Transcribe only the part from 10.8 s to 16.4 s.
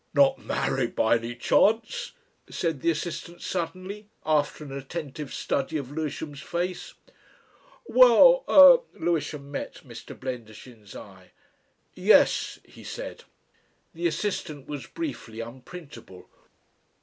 eye. "Yes," he said. The assistant was briefly unprintable.